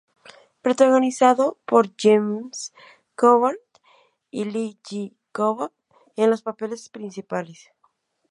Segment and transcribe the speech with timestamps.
[0.63, 2.73] Protagonizado por James
[3.15, 3.57] Coburn
[4.31, 5.11] y Lee J.
[5.31, 5.71] Cobb
[6.15, 7.69] en los papeles principales.